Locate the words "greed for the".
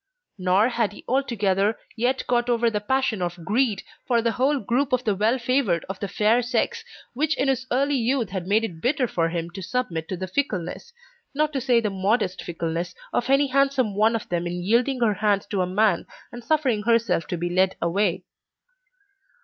3.45-4.31